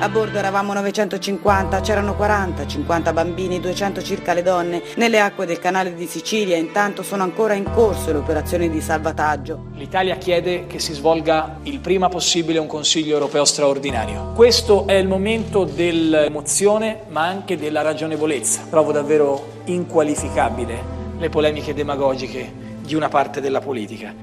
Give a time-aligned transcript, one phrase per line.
[0.00, 4.80] A bordo eravamo 950, c'erano 40, 50 bambini, 200 circa le donne.
[4.94, 9.70] Nelle acque del canale di Sicilia intanto sono ancora in corso le operazioni di salvataggio.
[9.74, 14.34] L'Italia chiede che si svolga il prima possibile un Consiglio europeo straordinario.
[14.36, 18.66] Questo è il momento dell'emozione ma anche della ragionevolezza.
[18.70, 22.52] Trovo davvero inqualificabile le polemiche demagogiche
[22.82, 24.14] di una parte della politica.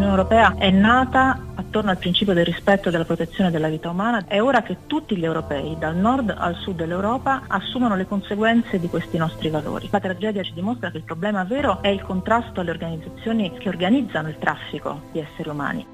[0.00, 4.24] L'Unione Europea è nata attorno al principio del rispetto e della protezione della vita umana.
[4.26, 8.88] È ora che tutti gli europei, dal nord al sud dell'Europa, assumano le conseguenze di
[8.88, 9.88] questi nostri valori.
[9.90, 14.28] La tragedia ci dimostra che il problema vero è il contrasto alle organizzazioni che organizzano
[14.28, 15.86] il traffico di esseri umani.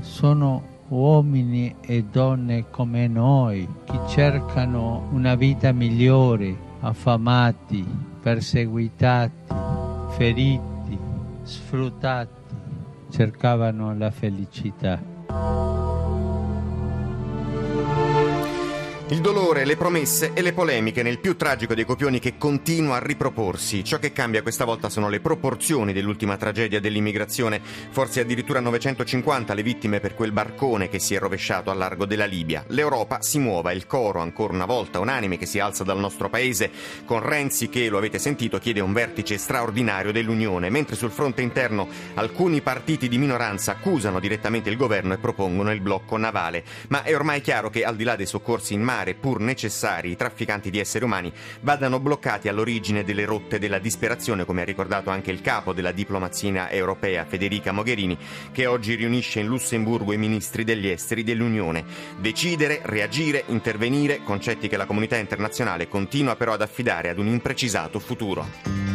[0.00, 9.68] Sono uomini e donne come noi che cercano una vita migliore, affamati, perseguitati,
[10.20, 10.98] feriti,
[11.44, 12.54] sfruttati,
[13.08, 15.00] cercavano la felicità.
[19.10, 23.04] Il dolore, le promesse e le polemiche nel più tragico dei copioni che continua a
[23.04, 23.82] riproporsi.
[23.82, 29.64] Ciò che cambia questa volta sono le proporzioni dell'ultima tragedia dell'immigrazione, forse addirittura 950 le
[29.64, 32.64] vittime per quel barcone che si è rovesciato al largo della Libia.
[32.68, 36.70] L'Europa si muova, il coro ancora una volta unanime che si alza dal nostro paese,
[37.04, 41.88] con Renzi che, lo avete sentito, chiede un vertice straordinario dell'Unione, mentre sul fronte interno
[42.14, 46.62] alcuni partiti di minoranza accusano direttamente il governo e propongono il blocco navale.
[46.90, 50.10] Ma è ormai chiaro che al di là dei soccorsi in mare, mare, pur necessari,
[50.10, 55.10] i trafficanti di esseri umani vadano bloccati all'origine delle rotte della disperazione, come ha ricordato
[55.10, 58.16] anche il capo della diplomazia europea Federica Mogherini,
[58.52, 61.84] che oggi riunisce in Lussemburgo i ministri degli esteri dell'Unione.
[62.18, 67.98] Decidere, reagire, intervenire, concetti che la comunità internazionale continua però ad affidare ad un imprecisato
[67.98, 68.89] futuro.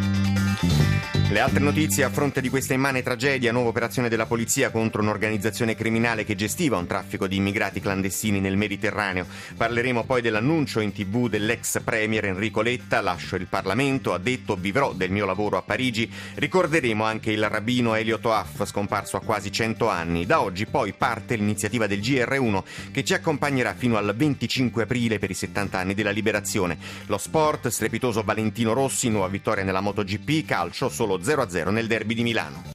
[1.28, 5.76] Le altre notizie a fronte di questa immane tragedia, nuova operazione della polizia contro un'organizzazione
[5.76, 9.26] criminale che gestiva un traffico di immigrati clandestini nel Mediterraneo.
[9.58, 14.94] Parleremo poi dell'annuncio in tv dell'ex premier Enrico Letta, lascio il Parlamento, ha detto vivrò
[14.94, 16.10] del mio lavoro a Parigi.
[16.36, 20.28] Ricorderemo anche il rabbino Elio Toaff, scomparso a quasi 100 anni.
[20.28, 25.32] Da oggi poi parte l'iniziativa del GR1 che ci accompagnerà fino al 25 aprile per
[25.32, 26.78] i 70 anni della liberazione.
[27.08, 30.88] Lo sport, strepitoso Valentino Rossi, nuova vittoria nella MotoGP, calcio
[31.24, 32.75] solo 0-0 nel derby di Milano.